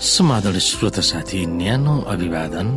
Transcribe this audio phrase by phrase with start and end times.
[0.00, 2.68] समाधान श्रोत साथी न्यानो अभिवादन।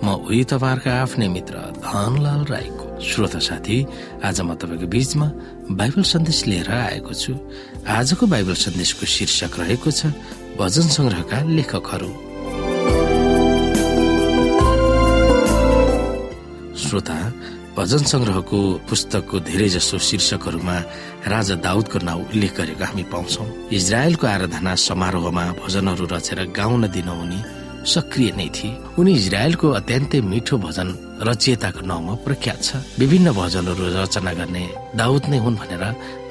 [0.00, 1.54] म उही तपाईँहरूको आफ्नै मित्र
[1.84, 3.76] धनलाल राईको श्रोत साथी।
[4.24, 5.26] आज म तपाईँको बीचमा
[5.68, 7.32] बाइबल सन्देश लिएर आएको छु।
[7.84, 10.16] आजको बाइबल सन्देशको शीर्षक रहेको छ
[10.56, 12.10] भजन संग्रहका लेखकहरू।
[16.80, 17.16] श्रोता
[17.72, 20.76] भजन संग्रहको पुस्तकको धेरै जसो शीर्षकहरूमा
[21.24, 27.40] राजा दाउदको नाउँ उल्लेख गरेको हामी पाउँछौ। इजरायलको आराधना समारोहमा भजनहरू रचेर गाउन दिन उनी
[27.88, 30.88] सक्रिय नै थिए। उनी इजरायलको अत्यन्तै मिठो भजन
[31.24, 34.64] रचयिताको नाउँमा प्रख्यात छ। विभिन्न भजनहरू रचना गर्ने
[35.00, 35.84] दाउद नै हुन् भनेर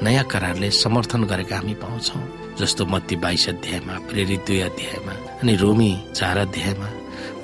[0.06, 2.20] नयाँ करारले समर्थन गरेका हामी पाउँछौ।
[2.62, 6.90] जस्तो मत्ती बाइस अध्यायमा प्रेरित दुई अध्यायमा अनि रोमी चार अध्यायमा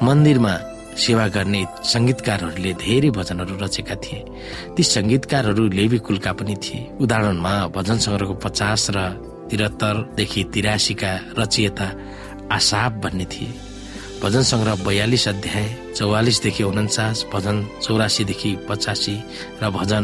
[0.06, 0.54] मन्दिरमा
[0.98, 4.20] सेवा गर्ने संगीतकारहरूले धेरै भजनहरू रचेका थिए।
[4.76, 8.98] ती संगीतकारहरू लेबी कुलका पनि थिए। उदाहरणमा भजन सङ्ग्रहको पचास र
[9.50, 11.88] तिहत्तरदेखि तिरासीका रचयिता
[12.58, 13.54] आसाब भन्ने थिए।
[14.24, 19.16] भजन सङ्ग्रह बयालिस अध्याय चौवालिसदेखि उन्चास भजन चौरासीदेखि पचासी
[19.62, 20.04] र भजन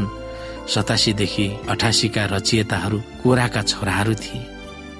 [0.74, 4.42] सतासीदेखि अठासीका रचयिताहरू कोराका छोराहरू थिए।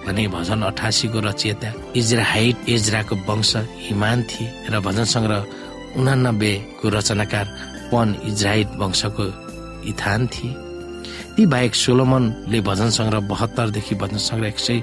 [0.04, 3.52] भने भजन अठासीको रचयिता इजरा हाइट एजराको वंश
[3.86, 5.40] हिमान थिए र भजन सङ्ग्रह
[5.98, 7.46] उनानब्बेको रचनाकार
[7.92, 9.26] पन इजराइट वंशको
[9.90, 10.52] इथान थिए।
[11.34, 14.78] ती बाहेक सोलोमनले भजन सङ्ग्रह बहत्तरदेखि भजन सङ्ग्रह एक सय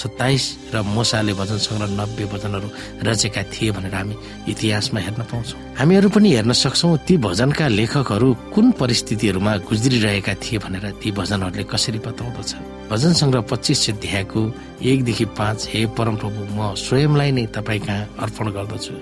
[0.00, 2.68] सत्ताइस र मोसाले भजन सङ्ग्रह नब्बे भजनहरू
[3.02, 4.14] रचेका थिए भनेर हामी
[4.46, 10.86] इतिहासमा हेर्न पाउँछौँ। हामीहरू पनि हेर्न सक्छौँ ती भजनका लेखकहरू कुन परिस्थितिहरूमा गुज्रिरहेका थिए भनेर
[11.02, 12.50] ती भजनहरूले कसरी बताउँदछ।
[12.86, 14.40] भजन सङ्ग्रह पच्चिस अध्यायको
[14.86, 18.94] एकदेखि पाँच हे परमप्रभु म स्वयंलाई नै तपाईँ कहाँ अर्पण गर्दछु।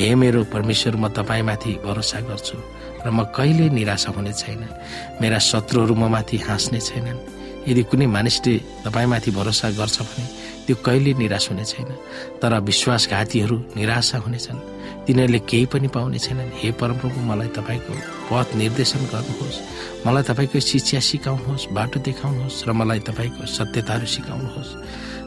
[0.00, 2.56] हे मेरो परमेश्वर म तपाईँमाथि भरोसा गर्छु।
[3.06, 4.62] र म कहिले निराशा हुने छैन।
[5.22, 7.18] मेरा शत्रुहरू म माथि हाँस्ने छैनन्।
[7.68, 10.24] यदि कुनै मानिसले तपाईँमाथि भरोसा गर्छ भने
[10.66, 11.90] त्यो कहिले निराश हुने छैन।
[12.42, 14.58] तर विश्वासघातीहरू निराशा हुनेछन्।
[15.06, 17.92] तिनीहरूले केही पनि पाउने छैनन्। हे परमप्रभु मलाई तपाईँको
[18.30, 19.58] पथ निर्देशन गर्नुहोस्।
[20.06, 24.70] मलाई तपाईँको शिक्षा सिकाउनुहोस् बाटो देखाउनुहोस् र मलाई तपाईँको सत्यताहरू सिकाउनुहोस्।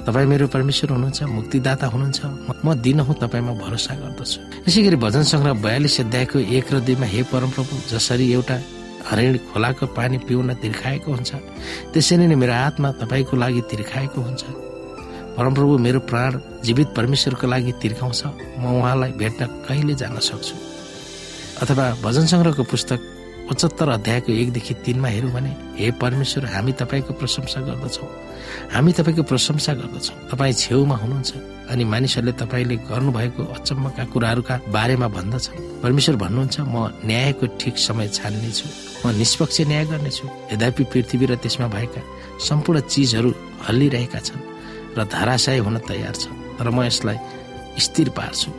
[0.05, 2.19] तपाईँ मेरो परमेश्वर हुनुहुन्छ मुक्तिदाता हुनुहुन्छ।
[2.65, 4.37] म दिन हुँ तपाईँमा भरोसा गर्दछु।
[4.67, 8.55] यसै गरी भजन सङ्ग्रह बयालिस अध्यायको एक र दुईमा हे परमप्रभु जसरी एउटा
[9.09, 11.31] हरिण खोलाको पानी पिउन तिर्खाएको हुन्छ
[11.93, 14.43] त्यसरी नै मेरो आत्मा तपाईँको लागि तिर्खाएको हुन्छ।
[15.37, 16.31] परमप्रभु मेरो प्राण
[16.65, 18.21] जीवित परमेश्वरको लागि तिर्खाउँछ।
[18.59, 20.55] म उहाँलाई भेट्न कहिले जान सक्छु?
[21.63, 22.99] अथवा भजन सङ्ग्रहको पुस्तक
[23.49, 28.09] पचहत्तर अध्यायको एकदेखि तिनमा हेरौँ भने हे परमेश्वर हामी तपाईँको प्रशंसा गर्दछौँ।
[28.73, 31.31] हामी तपाईँको प्रशंसा गर्दछौँ। तपाईँ छेउमा हुनुहुन्छ
[31.73, 36.75] अनि मानिसहरूले तपाईँले गर्नुभएको अचम्मका कुराहरूका बारेमा भन्दछन्। परमेश्वर भन्नुहुन्छ म
[37.09, 38.67] न्यायको ठिक समय छान्नेछु।
[39.01, 42.01] म निष्पक्ष न्याय गर्नेछु। यद्यपि पृथ्वी र त्यसमा भएका
[42.37, 43.29] सम्पूर्ण चिजहरू
[43.65, 44.45] हल्लिरहेका छन्
[44.93, 47.17] र धराशय हुन तयार छ तर म यसलाई
[47.81, 48.49] स्थिर पार्छु।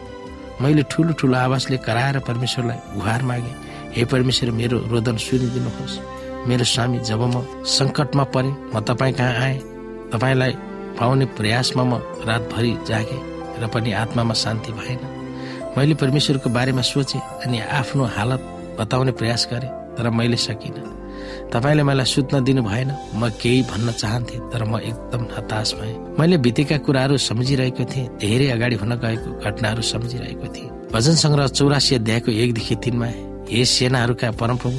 [0.60, 5.98] मैले ठुलो ठुलो आवाजले कराएर परमेश्वरलाई गुहार मागे। हे परमेश्वर मेरो रोदन सुनिदिनुहोस्।
[6.48, 9.58] मेरो स्वामी जब म सङ्कटमा परे म तपाईँ कहाँ आएँ?
[10.12, 10.52] तपाईँलाई
[10.98, 11.92] पाउने प्रयासमा म
[12.28, 13.18] रातभरि जागे
[13.60, 15.02] र पनि आत्मामा शान्ति भएन।
[15.76, 18.40] मैले परमेश्वरको बारेमा सोचेँ अनि आफ्नो हालत
[18.80, 20.86] बताउने प्रयास गरेँ तर मैले सकिनँ।
[21.52, 26.36] तपाईँले मलाई सुत्न दिनु भएन म केही भन्न चाहन्थे तर म एकदम हताश भएँ। मैले
[26.38, 32.30] बितेका कुराहरू सम्झिरहेको थिएँ धेरै अगाडि हुन गएको घटनाहरू सम्झिरहेको थिएँ। भजन सङ्ग्रह चौरासी अध्यायको
[32.32, 33.06] एकदेखि तिनमा
[33.50, 34.78] हे सेनाहरूका परमप्रभु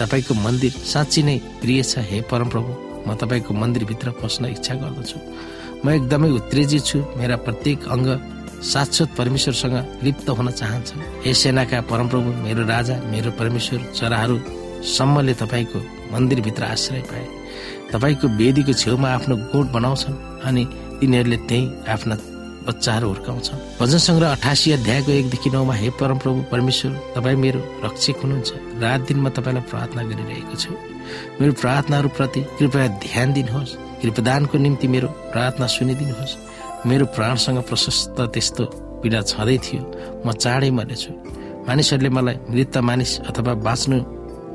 [0.00, 2.70] तपाईँको मन्दिर साँच्ची नै प्रिय छ हे परमप्रभु।
[3.06, 5.18] म तपाईँको मन्दिरभित्र पस्न इच्छा गर्दछु।
[5.84, 8.08] म एकदमै उत्तेजित छु मेरा प्रत्येक अङ्ग
[8.62, 14.36] शाश्वत परमेश्वरसँग लिप्त हुन चाहन्छन्। हे सेनाका परमप्रभु मेरो राजा मेरो परमेश्वर चराहरू
[14.96, 15.78] सम्मले तपाईँको
[16.12, 17.26] मन्दिरभित्र आश्रय पाए।
[17.92, 20.62] तपाईँको वेदीको छेउमा आफ्नो गोठ बनाउँछन् अनि
[21.00, 21.64] तिनीहरूले त्यही
[21.94, 22.14] आफ्ना
[22.66, 28.50] बच्चाहरू हुर्काउँछन्। भजन सङ्ग्रह अठासी अध्यायको एकदेखि नौमा हे परमप्रभु परमेश्वर तपाईँ मेरो रक्षक हुनुहुन्छ।
[28.82, 30.70] रात दिन म तपाईँलाई प्रार्थना गरिरहेको छु।
[31.40, 36.36] मेरो प्रार्थनाहरूप्रति कृपया ध्यान दिनुहोस्। कृपदानको निम्ति मेरो प्रार्थना सुनिदिनुहोस्।
[36.86, 38.64] मेरो प्राणसँग प्रशस्त त्यस्तो
[39.02, 39.82] पीडा छँदै थियो।
[40.26, 41.10] म चाँडै मरेछु
[41.68, 43.98] मानिसहरूले मलाई मृत मानिस अथवा बाँच्नु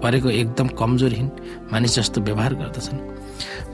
[0.03, 1.29] परेको एकदम कमजोरहीन
[1.71, 2.97] मानिस जस्तो व्यवहार गर्दछन्।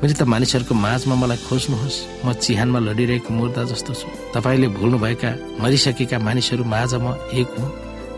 [0.04, 5.30] मृत मानिसहरूको माझमा मलाई खोज्नुहोस्। म चिहानमा लडिरहेको मुर्दा जस्तो छु। तपाईँले भुल्नुभएका
[5.62, 7.70] मरिसकेका मानिसहरू माझ म एक हुँ।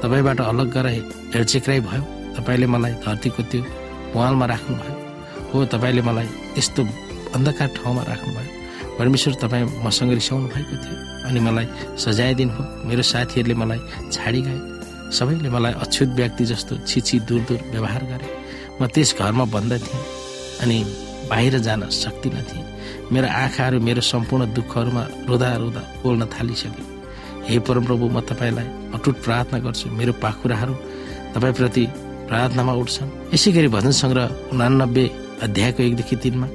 [0.02, 1.04] तपाईँबाट अलग गरेर
[1.34, 2.04] हेरचेक्राइ भयो।
[2.36, 3.62] तपाईँले मलाई धरतीको त्यो
[4.14, 4.94] पुवालमा राख्नुभयो।
[5.54, 6.28] हो तपाईँले मलाई
[6.58, 6.82] यस्तो
[7.36, 8.52] अन्धकार ठाउँमा राख्नुभयो।
[9.00, 10.96] परमेश्वर तपाईँ मसँग रिसाउनु भएको थियो
[11.28, 11.68] अनि मलाई
[12.00, 13.80] सजाय दिनुभयो मेरो साथीहरूले मलाई
[14.12, 14.60] छाडी गए।
[15.12, 18.28] सबैले मलाई अछुत व्यक्ति जस्तो छिछि दूर दूर व्यवहार गरे।
[18.82, 20.04] म त्यस घरमा बन्द थिएँ
[20.64, 20.78] अनि
[21.30, 22.66] बाहिर जान सक्दिनँ थिएँ
[23.12, 26.84] मेरो आँखाहरू मेरो सम्पूर्ण दुःखहरूमा रोदा रोदा बोल्न थालिसके।
[27.48, 30.74] हे परमप्रभु म तपाईँलाई अटुट प्रार्थना गर्छु। मेरो पाखुराहरू
[31.36, 31.84] तपाईँप्रति
[32.30, 35.06] प्रार्थनामा उठ्छन्। यसै गरी भजन सङ्ग्रह उनानब्बे
[35.46, 36.48] अध्यायको एकदेखि तिनमा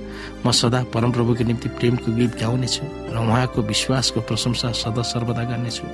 [0.42, 2.84] म सदा परमप्रभुको निम्ति प्रेमको गीत गाउनेछु
[3.14, 5.84] र उहाँको विश्वासको प्रशंसा सदा सर्वदा गर्नेछु।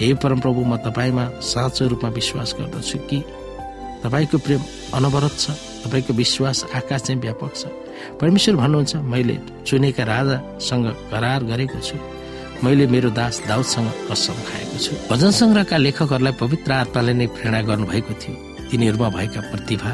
[0.00, 3.18] हे परमप्रभु म तपाईँमा साँचो रूपमा विश्वास गर्दछु कि
[4.04, 4.60] तपाईँको प्रेम
[4.92, 7.66] अनवरत छ। तपाईँको विश्वास आकाश चाहिँ व्यापक छ।
[8.20, 9.36] परमेश्वर भन्नुहुन्छ मैले
[9.66, 11.96] चुनेका राजासँग करार गरेको छु।
[12.64, 18.12] मैले मेरो दास दाउदसँग कसम खाएको छु। भजन सङ्ग्रहका लेखकहरूलाई पवित्र आत्माले नै प्रेरणा गर्नुभएको
[18.22, 18.34] थियो।
[18.70, 19.92] तिनीहरूमा भएका प्रतिभा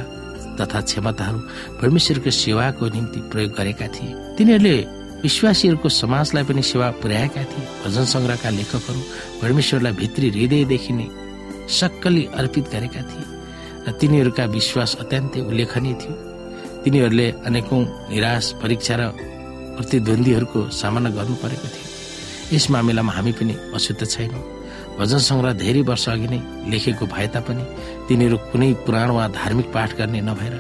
[0.60, 1.38] तथा क्षमताहरू
[1.80, 4.76] परमेश्वरको सेवाको निम्ति प्रयोग गरेका थिए। तिनीहरूले
[5.22, 9.00] विश्वासीहरूको समाजलाई पनि सेवा पुर्याएका थिए। भजन सङ्ग्रहका लेखकहरू
[9.42, 11.08] परमेश्वरलाई भित्री हृदयदेखि नै
[11.68, 13.37] सक्कली अर्पित गरेका थिए।
[14.00, 16.14] तिनीहरूका विश्वास अत्यन्तै उल्लेखनीय थियो।
[16.84, 19.02] तिनीहरूले अनेकौं निराश परीक्षा र
[19.76, 21.86] प्रतिद्वन्दीहरूको सामना गर्नु परेको थियो।
[22.54, 24.44] यस मामिलामा हामी पनि अशुद्ध छैनौँ।
[24.98, 26.40] भजन सङ्ग्रह धेरै वर्ष अघि नै
[26.70, 27.64] लेखेको भए तापनि
[28.08, 30.54] तिनीहरू कुनै पुराण वा धार्मिक पाठ गर्ने नभएर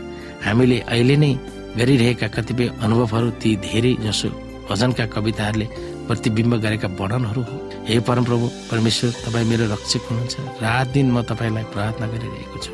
[0.46, 1.32] हामीले अहिले नै
[1.78, 4.28] गरिरहेका कतिपय अनुभवहरू ती धेरै जसो
[4.68, 5.66] भजनका कविताहरूले
[6.08, 7.56] प्रतिबिम्ब गरेका वर्णनहरू हो
[7.88, 12.72] हे परमप्रभु परमेश्वर तपाईँ मेरो रक्षक हुनुहुन्छ। रात दिन म तपाईँलाई प्रार्थना गरिरहेको छु।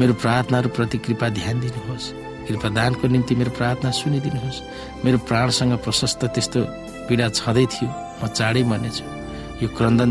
[0.00, 2.06] मेरो प्रार्थनाहरू प्रति कृपा ध्यान दिनुहोस्।
[2.48, 4.58] कृपादानको निम्ति मेरो प्रार्थना सुनिदिनुहोस्।
[5.04, 6.60] मेरो प्राणसँग प्रशस्त त्यस्तो
[7.06, 7.88] पीडा छँदै थियो
[8.22, 9.04] म चाँडै मर्नेछु।
[9.62, 10.10] यो क्रन्दन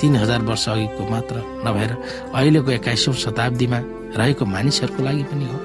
[0.00, 1.36] तिन हजार वर्ष अघिको मात्र
[1.66, 1.90] नभएर
[2.34, 3.78] अहिलेको एक्काइसौँ शताब्दीमा
[4.18, 5.58] रहेको मानिसहरूको लागि पनि हो।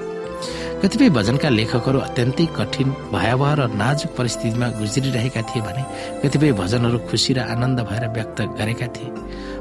[0.82, 5.82] कतिपय भजनका लेखकहरू अत्यन्तै कठिन भयावह र नाजुक परिस्थितिमा गुज्रिरहेका थिए भने
[6.22, 9.10] कतिपय भजनहरू खुसी र आनन्द भएर व्यक्त गरेका थिए।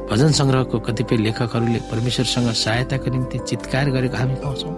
[0.10, 4.74] भजन सङ्ग्रहको कतिपय लेखकहरूले परमेश्वरसँग सहायताको निम्ति चितकार गरेको हामी पाउँछौँ।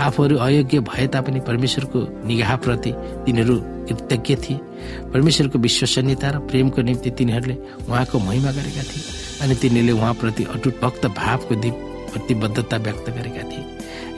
[0.00, 2.92] आफूहरू अयोग्य भए तापनि परमेश्वरको निगाहप्रति
[3.26, 3.56] तिनीहरू
[3.88, 4.58] कृतज्ञ थिए।
[5.12, 7.56] परमेश्वरको विश्वसनीयता र प्रेमको निम्ति तिनीहरूले
[7.88, 9.04] उहाँको महिमा गरेका थिए
[9.42, 11.76] अनि तिनीहरूले उहाँप्रति अटुट भक्त भावको दिप
[12.12, 13.64] प्रतिबद्धता व्यक्त गरेका थिए।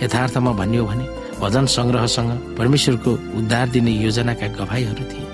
[0.03, 1.05] यथार्थमा भनियो भने
[1.43, 5.27] भजन सङ्ग्रहसँग परमेश्वरको उद्धार दिने योजनाका गवाईहरू थिए।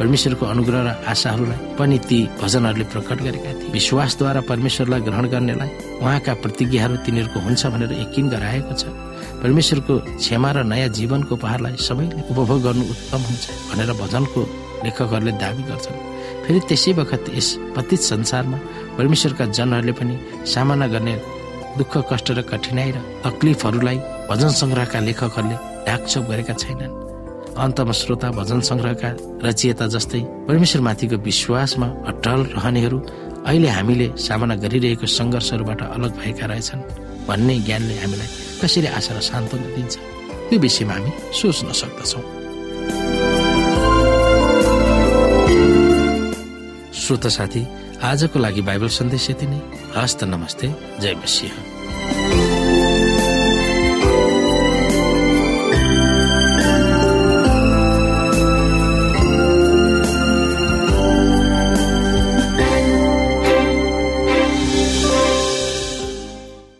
[0.00, 5.70] परमेश्वरको अनुग्रह र आशाहरूलाई पनि ती भजनहरूले प्रकट गरेका थिए। विश्वासद्वारा परमेश्वरलाई ग्रहण गर्नेलाई
[6.00, 8.88] उहाँका प्रतिज्ञाहरू तिनीहरूको हुन्छ भनेर यकिन गराएको छ।
[9.44, 14.40] परमेश्वरको क्षमा र नयाँ जीवनको उपहारलाई सबैले उपभोग गर्नु उत्तम हुन्छ भनेर भजनको
[14.84, 15.98] लेखकहरूले दावी गर्छन्।
[16.44, 18.58] फेरि त्यसै बखत यस पतित संसारमा
[18.96, 20.14] परमेश्वरका जनहरूले पनि
[20.48, 21.14] सामना गर्ने
[21.76, 23.98] दुःख कष्ट र कठिनाई र तकलिफहरूलाई
[24.32, 25.56] भजन सङ्ग्रहका लेखकहरूले
[25.86, 27.09] ढाकछोप गरेका छैनन्।
[27.56, 29.10] अन्तमा श्रोता भजन सङ्ग्रहका
[29.48, 32.98] रचियता जस्तै परमेश्वरमाथिको विश्वासमा अटल रहनेहरू
[33.46, 36.82] अहिले हामीले सामना गरिरहेको सङ्घर्षहरूबाट अलग भएका रहेछन्
[37.28, 38.28] भन्ने ज्ञानले हामीलाई
[38.62, 39.96] कसरी आशा र सान्त्वना दिन्छ?
[40.48, 42.22] त्यो विषयमा हामी सोच्न सक्दछौँ।
[46.94, 47.66] श्रोता साथी
[48.02, 49.60] आजको लागि बाइबल सन्देश यति नै।
[49.96, 51.79] हस्त नमस्ते। जय मसिंह।